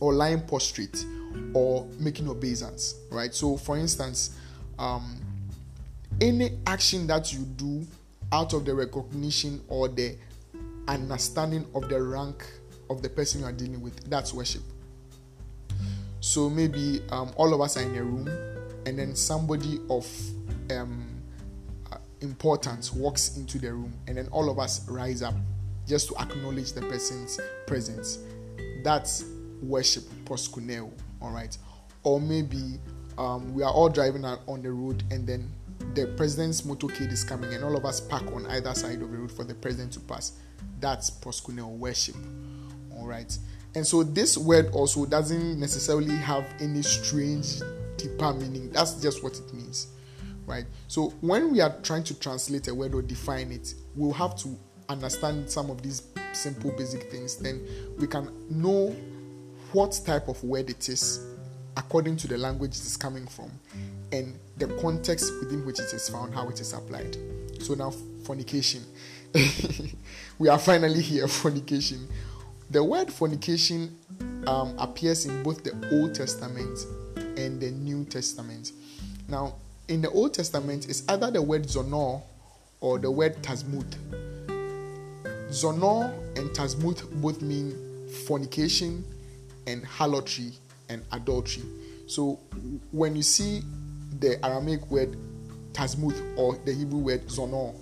or 0.00 0.14
lying 0.14 0.40
prostrate 0.46 1.04
or 1.54 1.86
making 1.98 2.28
obeisance, 2.28 2.94
right? 3.10 3.34
So, 3.34 3.56
for 3.56 3.76
instance, 3.76 4.36
um, 4.78 5.20
any 6.20 6.58
action 6.66 7.06
that 7.06 7.32
you 7.32 7.40
do 7.40 7.86
out 8.32 8.52
of 8.52 8.64
the 8.64 8.74
recognition 8.74 9.60
or 9.68 9.88
the 9.88 10.16
understanding 10.88 11.66
of 11.74 11.88
the 11.88 12.02
rank 12.02 12.44
of 12.88 13.02
the 13.02 13.08
person 13.08 13.40
you 13.40 13.46
are 13.46 13.52
dealing 13.52 13.80
with, 13.80 14.08
that's 14.10 14.34
worship. 14.34 14.62
So 16.20 16.50
maybe 16.50 17.02
um, 17.10 17.32
all 17.36 17.54
of 17.54 17.60
us 17.60 17.76
are 17.76 17.82
in 17.82 17.96
a 17.96 18.02
room 18.02 18.28
and 18.86 18.98
then 18.98 19.14
somebody 19.14 19.80
of 19.88 20.06
um, 20.70 21.06
uh, 21.92 21.96
importance 22.20 22.92
walks 22.92 23.36
into 23.36 23.58
the 23.58 23.72
room, 23.72 23.92
and 24.06 24.16
then 24.16 24.28
all 24.28 24.50
of 24.50 24.58
us 24.58 24.88
rise 24.88 25.22
up 25.22 25.34
just 25.86 26.08
to 26.08 26.20
acknowledge 26.20 26.72
the 26.72 26.82
person's 26.82 27.40
presence. 27.66 28.18
That's 28.82 29.24
worship, 29.62 30.04
proskuneo, 30.24 30.90
all 31.20 31.32
right? 31.32 31.56
Or 32.02 32.20
maybe 32.20 32.78
um, 33.18 33.54
we 33.54 33.62
are 33.62 33.72
all 33.72 33.88
driving 33.88 34.24
on 34.24 34.62
the 34.62 34.70
road, 34.70 35.02
and 35.10 35.26
then 35.26 35.50
the 35.94 36.06
president's 36.16 36.62
motorcade 36.62 37.12
is 37.12 37.24
coming, 37.24 37.52
and 37.52 37.64
all 37.64 37.76
of 37.76 37.84
us 37.84 38.00
park 38.00 38.24
on 38.32 38.46
either 38.46 38.74
side 38.74 39.02
of 39.02 39.10
the 39.10 39.18
road 39.18 39.32
for 39.32 39.44
the 39.44 39.54
president 39.54 39.92
to 39.94 40.00
pass. 40.00 40.32
That's 40.78 41.10
proskuneo 41.10 41.68
worship, 41.68 42.16
all 42.96 43.06
right? 43.06 43.36
And 43.74 43.86
so 43.86 44.02
this 44.02 44.36
word 44.36 44.70
also 44.72 45.06
doesn't 45.06 45.60
necessarily 45.60 46.16
have 46.16 46.44
any 46.60 46.82
strange 46.82 47.60
deeper 48.02 48.32
meaning. 48.32 48.70
That's 48.70 49.00
just 49.00 49.22
what 49.22 49.38
it 49.38 49.52
means, 49.52 49.88
right? 50.46 50.64
So 50.88 51.10
when 51.20 51.50
we 51.50 51.60
are 51.60 51.74
trying 51.82 52.04
to 52.04 52.18
translate 52.18 52.68
a 52.68 52.74
word 52.74 52.94
or 52.94 53.02
define 53.02 53.52
it, 53.52 53.74
we'll 53.94 54.12
have 54.12 54.36
to 54.38 54.58
understand 54.88 55.48
some 55.48 55.70
of 55.70 55.82
these 55.82 56.02
simple 56.32 56.70
basic 56.72 57.10
things. 57.10 57.36
Then 57.36 57.66
we 57.98 58.06
can 58.06 58.30
know 58.50 58.94
what 59.72 60.00
type 60.04 60.28
of 60.28 60.42
word 60.42 60.70
it 60.70 60.88
is 60.88 61.26
according 61.76 62.16
to 62.16 62.26
the 62.28 62.36
language 62.36 62.72
it 62.72 62.82
is 62.84 62.96
coming 62.96 63.26
from 63.26 63.50
and 64.12 64.38
the 64.56 64.66
context 64.80 65.32
within 65.40 65.64
which 65.64 65.78
it 65.78 65.92
is 65.92 66.08
found, 66.08 66.34
how 66.34 66.48
it 66.48 66.60
is 66.60 66.72
applied. 66.72 67.16
So 67.60 67.74
now 67.74 67.92
fornication. 68.24 68.84
we 70.38 70.48
are 70.48 70.58
finally 70.58 71.00
here, 71.00 71.28
fornication. 71.28 72.08
The 72.70 72.82
word 72.82 73.12
fornication 73.12 73.96
um, 74.46 74.76
appears 74.78 75.26
in 75.26 75.42
both 75.42 75.62
the 75.62 75.72
Old 75.92 76.14
Testament 76.14 76.78
and 77.40 77.60
the 77.60 77.70
New 77.70 78.04
Testament. 78.04 78.72
Now, 79.28 79.54
in 79.88 80.02
the 80.02 80.10
Old 80.10 80.34
Testament, 80.34 80.88
it's 80.88 81.02
either 81.08 81.30
the 81.30 81.42
word 81.42 81.64
zonor 81.64 82.22
or 82.80 82.98
the 82.98 83.10
word 83.10 83.42
tasmuth. 83.42 83.94
Zonor 85.48 86.12
and 86.36 86.50
tasmuth 86.50 87.10
both 87.20 87.42
mean 87.42 87.74
fornication 88.26 89.04
and 89.66 89.84
harlotry 89.84 90.52
and 90.88 91.02
adultery. 91.12 91.64
So 92.06 92.38
when 92.92 93.16
you 93.16 93.22
see 93.22 93.62
the 94.18 94.44
Aramaic 94.44 94.90
word 94.90 95.16
tasmuth 95.72 96.36
or 96.36 96.58
the 96.64 96.72
Hebrew 96.72 96.98
word 96.98 97.26
zonor, 97.26 97.74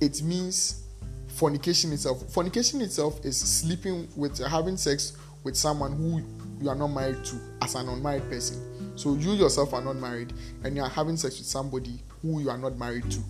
it 0.00 0.22
means 0.22 0.84
fornication 1.28 1.92
itself. 1.92 2.22
Fornication 2.32 2.80
itself 2.80 3.24
is 3.24 3.36
sleeping 3.38 4.08
with 4.16 4.38
having 4.38 4.76
sex 4.76 5.16
with 5.42 5.56
someone 5.56 5.92
who 5.92 6.22
you 6.60 6.68
are 6.68 6.74
not 6.74 6.88
married 6.88 7.24
to 7.24 7.36
as 7.62 7.74
an 7.74 7.88
unmarried 7.88 8.28
person. 8.28 8.98
So 8.98 9.14
you 9.14 9.32
yourself 9.32 9.72
are 9.72 9.80
not 9.80 9.96
married 9.96 10.32
and 10.62 10.76
you 10.76 10.82
are 10.82 10.88
having 10.88 11.16
sex 11.16 11.38
with 11.38 11.46
somebody 11.46 12.00
who 12.22 12.40
you 12.40 12.50
are 12.50 12.58
not 12.58 12.76
married 12.76 13.10
to, 13.10 13.20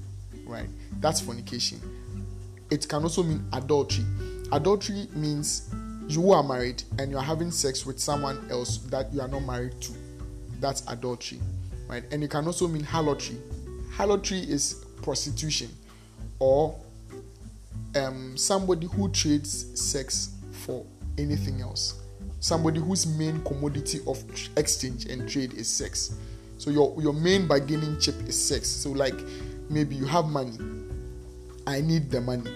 right? 0.47 0.69
That's 1.01 1.21
fornication. 1.21 1.81
It 2.71 2.89
can 2.89 3.03
also 3.03 3.23
mean 3.23 3.45
adultery. 3.53 4.05
Adultery 4.53 5.07
means 5.15 5.73
you 6.09 6.33
are 6.33 6.43
married 6.43 6.83
and 6.99 7.11
you 7.11 7.19
are 7.19 7.25
having 7.25 7.53
sex 7.53 7.87
with 7.87 8.01
someone 8.01 8.45
else 8.51 8.79
that 8.79 9.13
you 9.13 9.21
are 9.21 9.29
not 9.29 9.45
married 9.45 9.81
to. 9.83 9.93
That's 10.59 10.83
adultery, 10.89 11.41
right? 11.89 12.03
And 12.11 12.25
it 12.25 12.31
can 12.31 12.47
also 12.47 12.67
mean 12.67 12.83
harlotry. 12.83 13.37
Harlotry 13.93 14.41
is 14.49 14.85
prostitution 15.03 15.69
or 16.41 16.77
um, 17.95 18.37
somebody 18.37 18.87
who 18.89 19.09
trades 19.11 19.81
sex 19.81 20.35
for 20.53 20.85
anything 21.17 21.61
else 21.61 22.00
somebody 22.41 22.81
whose 22.81 23.07
main 23.07 23.43
commodity 23.45 24.01
of 24.07 24.23
exchange 24.57 25.07
and 25.07 25.29
trade 25.29 25.55
is 25.55 25.69
sex. 25.69 26.17
So 26.59 26.71
your 26.71 26.95
your 27.01 27.13
main 27.13 27.47
bargaining 27.47 28.01
chip 28.01 28.17
is 28.29 28.41
sex. 28.41 28.69
So 28.69 28.91
like 28.91 29.15
maybe 29.69 29.95
you 29.95 30.07
have 30.07 30.27
money, 30.27 30.59
I 31.67 31.81
need 31.81 32.11
the 32.11 32.21
money, 32.21 32.51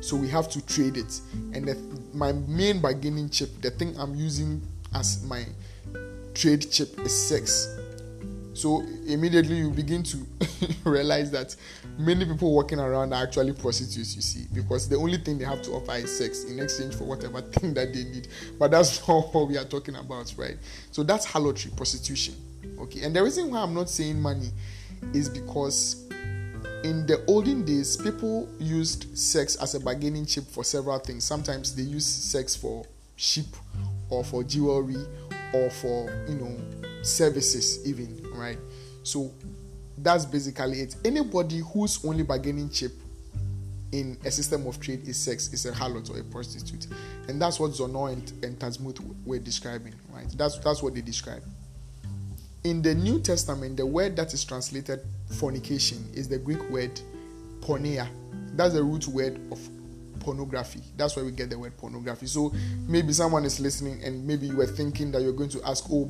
so 0.00 0.16
we 0.16 0.28
have 0.28 0.50
to 0.50 0.64
trade 0.66 0.96
it. 0.96 1.20
And 1.54 1.66
the, 1.66 1.76
my 2.12 2.32
main 2.32 2.80
bargaining 2.80 3.30
chip, 3.30 3.50
the 3.62 3.70
thing 3.70 3.96
I'm 3.98 4.14
using 4.14 4.60
as 4.94 5.24
my 5.24 5.46
trade 6.34 6.70
chip 6.70 6.98
is 7.00 7.28
sex. 7.28 7.68
So 8.54 8.84
immediately 9.06 9.56
you 9.56 9.70
begin 9.70 10.02
to 10.04 10.26
realize 10.84 11.30
that 11.30 11.56
many 11.98 12.24
people 12.24 12.54
walking 12.54 12.78
around 12.78 13.12
are 13.12 13.22
actually 13.22 13.52
prostitutes, 13.52 14.14
you 14.14 14.22
see, 14.22 14.46
because 14.52 14.88
the 14.88 14.96
only 14.96 15.18
thing 15.18 15.38
they 15.38 15.44
have 15.44 15.62
to 15.62 15.72
offer 15.72 15.94
is 15.94 16.16
sex 16.16 16.44
in 16.44 16.58
exchange 16.60 16.94
for 16.94 17.04
whatever 17.04 17.40
thing 17.40 17.72
that 17.74 17.94
they 17.94 18.04
need. 18.04 18.28
But 18.58 18.70
that's 18.72 19.06
not 19.08 19.32
what 19.34 19.48
we 19.48 19.56
are 19.56 19.64
talking 19.64 19.96
about, 19.96 20.34
right? 20.36 20.56
So 20.90 21.02
that's 21.02 21.24
harlotry, 21.24 21.72
prostitution. 21.76 22.34
Okay, 22.78 23.02
and 23.02 23.14
the 23.14 23.22
reason 23.22 23.50
why 23.50 23.60
I'm 23.60 23.74
not 23.74 23.88
saying 23.88 24.20
money 24.20 24.50
is 25.12 25.28
because 25.28 26.08
in 26.84 27.06
the 27.06 27.24
olden 27.26 27.64
days, 27.64 27.96
people 27.96 28.48
used 28.58 29.16
sex 29.16 29.56
as 29.56 29.74
a 29.74 29.80
bargaining 29.80 30.26
chip 30.26 30.44
for 30.44 30.64
several 30.64 30.98
things. 30.98 31.24
Sometimes 31.24 31.74
they 31.74 31.82
use 31.82 32.06
sex 32.06 32.56
for 32.56 32.84
sheep 33.16 33.46
or 34.10 34.24
for 34.24 34.42
jewelry 34.42 35.04
or 35.52 35.70
for 35.70 36.10
you 36.28 36.34
know 36.34 36.56
services, 37.02 37.86
even 37.86 38.21
right. 38.34 38.58
So 39.02 39.32
that's 39.98 40.24
basically 40.24 40.80
it. 40.80 40.96
Anybody 41.04 41.58
whose 41.72 42.04
only 42.04 42.22
bargaining 42.22 42.70
chip 42.70 42.92
in 43.92 44.16
a 44.24 44.30
system 44.30 44.66
of 44.66 44.80
trade 44.80 45.06
is 45.06 45.18
sex 45.18 45.52
is 45.52 45.66
a 45.66 45.72
harlot 45.72 46.10
or 46.10 46.18
a 46.18 46.24
prostitute, 46.24 46.86
and 47.28 47.40
that's 47.40 47.60
what 47.60 47.72
Zonor 47.72 48.12
and, 48.12 48.44
and 48.44 48.58
Tasmuth 48.58 49.00
were 49.24 49.38
describing, 49.38 49.94
right? 50.10 50.28
That's 50.36 50.58
that's 50.58 50.82
what 50.82 50.94
they 50.94 51.02
describe. 51.02 51.42
In 52.64 52.80
the 52.80 52.94
New 52.94 53.20
Testament, 53.20 53.76
the 53.76 53.84
word 53.84 54.16
that 54.16 54.32
is 54.32 54.44
translated 54.44 55.00
fornication 55.32 56.04
is 56.14 56.28
the 56.28 56.38
Greek 56.38 56.62
word 56.70 57.00
porneia. 57.60 58.08
That's 58.54 58.74
the 58.74 58.82
root 58.82 59.08
word 59.08 59.40
of 59.50 59.58
pornography. 60.20 60.80
That's 60.96 61.16
where 61.16 61.24
we 61.24 61.32
get 61.32 61.50
the 61.50 61.58
word 61.58 61.76
pornography. 61.76 62.26
So 62.26 62.54
maybe 62.86 63.12
someone 63.12 63.44
is 63.44 63.60
listening 63.60 64.02
and 64.04 64.26
maybe 64.26 64.46
you 64.46 64.56
were 64.56 64.66
thinking 64.66 65.10
that 65.12 65.22
you're 65.22 65.32
going 65.32 65.50
to 65.50 65.62
ask, 65.64 65.84
oh, 65.90 66.08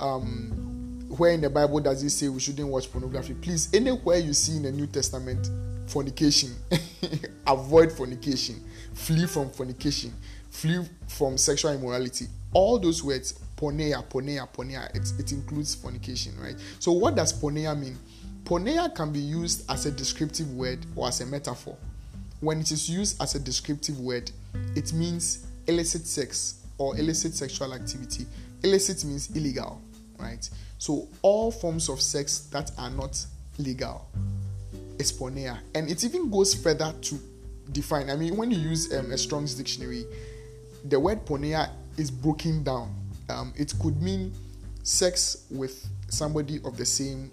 um, 0.00 0.81
where 1.18 1.32
in 1.32 1.42
the 1.42 1.50
Bible 1.50 1.78
does 1.80 2.02
it 2.02 2.10
say 2.10 2.28
we 2.28 2.40
shouldn't 2.40 2.68
watch 2.68 2.90
pornography? 2.90 3.34
Please, 3.34 3.68
anywhere 3.74 4.16
you 4.16 4.32
see 4.32 4.56
in 4.56 4.62
the 4.62 4.72
New 4.72 4.86
Testament, 4.86 5.50
fornication, 5.86 6.50
avoid 7.46 7.92
fornication, 7.92 8.64
flee 8.94 9.26
from 9.26 9.50
fornication, 9.50 10.12
flee 10.50 10.80
from 11.08 11.36
sexual 11.36 11.72
immorality. 11.72 12.26
All 12.54 12.78
those 12.78 13.04
words, 13.04 13.38
porneia, 13.56 14.02
porneia, 14.08 14.48
porneia, 14.48 14.88
it, 14.96 15.12
it 15.20 15.32
includes 15.32 15.74
fornication, 15.74 16.32
right? 16.40 16.56
So, 16.78 16.92
what 16.92 17.14
does 17.14 17.38
porneia 17.38 17.78
mean? 17.78 17.98
Porneia 18.44 18.94
can 18.94 19.12
be 19.12 19.20
used 19.20 19.70
as 19.70 19.84
a 19.84 19.90
descriptive 19.90 20.50
word 20.54 20.78
or 20.96 21.08
as 21.08 21.20
a 21.20 21.26
metaphor. 21.26 21.76
When 22.40 22.60
it 22.60 22.72
is 22.72 22.88
used 22.88 23.20
as 23.22 23.34
a 23.34 23.38
descriptive 23.38 24.00
word, 24.00 24.30
it 24.74 24.94
means 24.94 25.46
illicit 25.66 26.06
sex 26.06 26.64
or 26.78 26.96
illicit 26.98 27.34
sexual 27.34 27.74
activity. 27.74 28.26
Illicit 28.62 29.04
means 29.04 29.30
illegal, 29.36 29.80
right? 30.22 30.48
So 30.78 31.08
all 31.22 31.50
forms 31.50 31.88
of 31.88 32.00
sex 32.00 32.48
that 32.52 32.70
are 32.78 32.90
not 32.90 33.24
legal 33.58 34.08
is 34.98 35.12
porneia. 35.12 35.58
And 35.74 35.90
it 35.90 36.04
even 36.04 36.30
goes 36.30 36.54
further 36.54 36.94
to 37.02 37.18
define. 37.72 38.10
I 38.10 38.16
mean, 38.16 38.36
when 38.36 38.50
you 38.50 38.58
use 38.58 38.92
um, 38.94 39.10
a 39.12 39.18
Strong's 39.18 39.54
dictionary, 39.54 40.04
the 40.84 40.98
word 40.98 41.24
porneia 41.24 41.70
is 41.96 42.10
broken 42.10 42.62
down. 42.62 42.94
Um, 43.28 43.52
it 43.56 43.72
could 43.80 44.00
mean 44.02 44.32
sex 44.82 45.46
with 45.50 45.86
somebody 46.08 46.60
of 46.64 46.76
the 46.76 46.84
same 46.84 47.30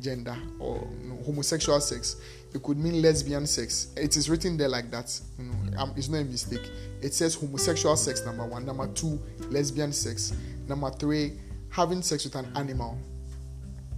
gender 0.00 0.36
or 0.58 0.86
you 1.02 1.08
know, 1.08 1.22
homosexual 1.24 1.80
sex. 1.80 2.16
It 2.54 2.62
could 2.62 2.78
mean 2.78 3.00
lesbian 3.00 3.46
sex. 3.46 3.88
It 3.96 4.16
is 4.16 4.28
written 4.28 4.56
there 4.56 4.68
like 4.68 4.90
that. 4.90 5.18
You 5.38 5.46
know, 5.46 5.78
um, 5.78 5.92
it's 5.96 6.08
not 6.08 6.18
a 6.18 6.24
mistake. 6.24 6.70
It 7.00 7.14
says 7.14 7.34
homosexual 7.34 7.96
sex 7.96 8.24
number 8.24 8.44
one. 8.44 8.66
Number 8.66 8.86
two, 8.88 9.20
lesbian 9.50 9.92
sex. 9.92 10.34
Number 10.68 10.90
three, 10.90 11.32
having 11.72 12.02
sex 12.02 12.24
with 12.24 12.36
an 12.36 12.46
animal. 12.54 12.96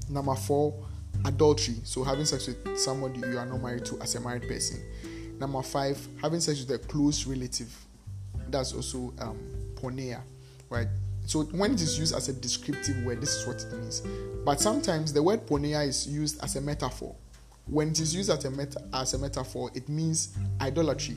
Number 0.09 0.35
four, 0.35 0.73
adultery. 1.25 1.77
So 1.83 2.05
having 2.05 2.25
sex 2.25 2.47
with 2.47 2.79
somebody 2.79 3.19
you 3.19 3.37
are 3.37 3.45
not 3.45 3.61
married 3.61 3.85
to 3.87 4.01
as 4.01 4.15
a 4.15 4.21
married 4.21 4.49
person. 4.49 4.81
Number 5.39 5.61
five, 5.63 5.99
having 6.23 6.41
sex 6.41 6.61
with 6.61 6.71
a 6.71 6.79
close 6.87 7.27
relative. 7.27 7.75
That's 8.49 8.73
also 8.73 9.13
um, 9.19 9.39
porneia, 9.75 10.21
right? 10.71 10.87
So 11.27 11.43
when 11.45 11.73
it 11.73 11.81
is 11.81 11.99
used 11.99 12.15
as 12.15 12.29
a 12.29 12.33
descriptive 12.33 13.05
word, 13.05 13.21
this 13.21 13.35
is 13.35 13.47
what 13.47 13.57
it 13.57 13.73
means. 13.73 14.03
But 14.45 14.61
sometimes 14.61 15.13
the 15.13 15.23
word 15.23 15.45
porneia 15.47 15.87
is 15.87 16.07
used 16.07 16.43
as 16.45 16.55
a 16.57 16.61
metaphor. 16.61 17.15
When 17.67 17.89
it 17.89 17.99
is 17.99 18.15
used 18.15 18.31
as 18.31 18.45
a, 18.45 18.51
meta- 18.51 18.83
as 18.93 19.15
a 19.15 19.19
metaphor, 19.19 19.71
it 19.75 19.89
means 19.89 20.37
idolatry. 20.61 21.17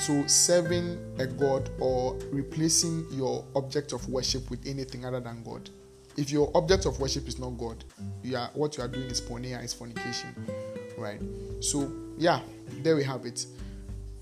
So 0.00 0.26
serving 0.26 0.98
a 1.18 1.26
god 1.26 1.70
or 1.78 2.14
replacing 2.30 3.06
your 3.10 3.44
object 3.54 3.92
of 3.92 4.08
worship 4.08 4.50
with 4.50 4.66
anything 4.66 5.04
other 5.04 5.20
than 5.20 5.42
God. 5.42 5.68
If 6.16 6.30
your 6.30 6.50
object 6.54 6.86
of 6.86 6.98
worship 6.98 7.28
is 7.28 7.38
not 7.38 7.50
God, 7.50 7.84
you 8.22 8.36
are 8.36 8.50
what 8.54 8.76
you 8.76 8.82
are 8.82 8.88
doing 8.88 9.06
is 9.06 9.20
porneia, 9.20 9.62
is 9.62 9.72
fornication, 9.74 10.34
right? 10.98 11.20
So 11.60 11.92
yeah, 12.18 12.40
there 12.82 12.96
we 12.96 13.04
have 13.04 13.26
it 13.26 13.46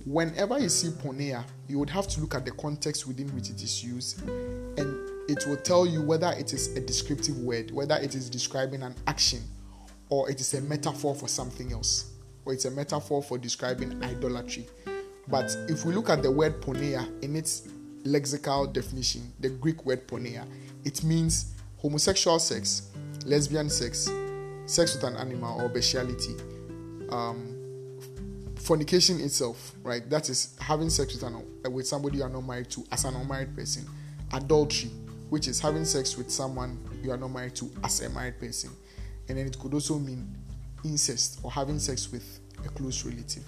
whenever 0.08 0.58
you 0.58 0.68
see 0.68 0.88
porneia, 0.88 1.44
you 1.68 1.78
would 1.78 1.90
have 1.90 2.08
to 2.08 2.20
look 2.20 2.34
at 2.34 2.44
the 2.44 2.50
context 2.52 3.06
within 3.06 3.28
which 3.34 3.50
it 3.50 3.62
is 3.62 3.84
used, 3.84 4.26
and 4.28 5.08
it 5.28 5.46
will 5.46 5.56
tell 5.56 5.86
you 5.86 6.02
whether 6.02 6.32
it 6.38 6.52
is 6.52 6.74
a 6.76 6.80
descriptive 6.80 7.36
word, 7.38 7.70
whether 7.70 7.96
it 7.96 8.14
is 8.14 8.30
describing 8.30 8.82
an 8.82 8.94
action, 9.06 9.40
or 10.08 10.30
it 10.30 10.40
is 10.40 10.54
a 10.54 10.60
metaphor 10.62 11.14
for 11.14 11.28
something 11.28 11.72
else, 11.72 12.12
or 12.44 12.54
it's 12.54 12.64
a 12.64 12.70
metaphor 12.70 13.22
for 13.22 13.36
describing 13.36 14.02
idolatry. 14.02 14.66
But 15.30 15.54
if 15.68 15.84
we 15.84 15.92
look 15.92 16.08
at 16.08 16.22
the 16.22 16.30
word 16.30 16.60
porneia 16.60 17.06
in 17.22 17.36
its 17.36 17.68
lexical 18.04 18.72
definition, 18.72 19.32
the 19.40 19.50
Greek 19.50 19.84
word 19.84 20.06
porneia, 20.08 20.46
it 20.84 21.04
means 21.04 21.54
homosexual 21.76 22.38
sex, 22.38 22.90
lesbian 23.26 23.68
sex, 23.68 24.10
sex 24.66 24.94
with 24.94 25.04
an 25.04 25.16
animal, 25.16 25.60
or 25.60 25.68
bestiality. 25.68 26.34
Um, 27.10 27.58
fornication 28.56 29.20
itself, 29.20 29.72
right? 29.82 30.08
That 30.10 30.28
is 30.28 30.56
having 30.60 30.90
sex 30.90 31.14
with 31.14 31.22
an 31.22 31.72
with 31.72 31.86
somebody 31.86 32.18
you 32.18 32.24
are 32.24 32.28
not 32.28 32.46
married 32.46 32.70
to 32.70 32.84
as 32.92 33.04
an 33.04 33.14
unmarried 33.14 33.54
person. 33.56 33.86
Adultery, 34.32 34.90
which 35.30 35.48
is 35.48 35.60
having 35.60 35.84
sex 35.84 36.16
with 36.16 36.30
someone 36.30 36.78
you 37.02 37.10
are 37.10 37.16
not 37.16 37.28
married 37.28 37.54
to 37.56 37.70
as 37.82 38.02
a 38.02 38.10
married 38.10 38.38
person, 38.38 38.70
and 39.28 39.38
then 39.38 39.46
it 39.46 39.58
could 39.58 39.72
also 39.72 39.98
mean 39.98 40.34
incest 40.84 41.40
or 41.42 41.50
having 41.50 41.78
sex 41.78 42.10
with 42.12 42.40
a 42.64 42.68
close 42.68 43.04
relative, 43.04 43.44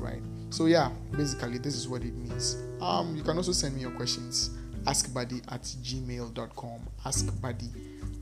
right? 0.00 0.22
So 0.50 0.66
yeah, 0.66 0.90
basically 1.16 1.58
this 1.58 1.74
is 1.74 1.88
what 1.88 2.02
it 2.02 2.14
means. 2.14 2.56
Um, 2.80 3.16
you 3.16 3.22
can 3.22 3.36
also 3.36 3.52
send 3.52 3.74
me 3.74 3.82
your 3.82 3.92
questions. 3.92 4.50
Askbuddy 4.84 5.42
at 5.52 5.62
gmail.com. 5.62 6.80
Askbuddy 7.04 7.70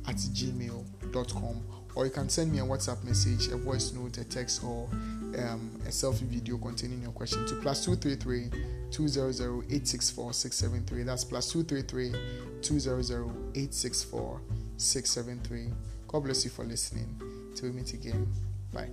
at 0.07 0.17
gmail.com 0.17 1.63
or 1.95 2.05
you 2.05 2.11
can 2.11 2.29
send 2.29 2.53
me 2.53 2.59
a 2.59 2.63
WhatsApp 2.63 3.03
message, 3.05 3.49
a 3.49 3.57
voice 3.57 3.93
note, 3.93 4.19
a 4.19 4.25
text, 4.25 4.63
or 4.63 4.89
um, 5.39 5.71
a 5.85 5.89
selfie 5.89 6.23
video 6.23 6.57
containing 6.57 7.03
your 7.03 7.13
question 7.13 7.47
to 7.47 7.55
plus 7.57 7.85
233 7.85 8.51
200 8.91 9.65
864 9.65 10.33
673. 10.33 11.03
That's 11.03 11.25
plus 11.25 11.53
233 11.53 12.13
200 12.63 13.01
864 13.55 14.41
673. 14.77 15.73
God 16.09 16.21
bless 16.21 16.45
you 16.45 16.51
for 16.51 16.65
listening. 16.65 17.21
Till 17.55 17.71
we 17.71 17.77
meet 17.77 17.93
again. 17.93 18.27
Bye. 18.73 18.91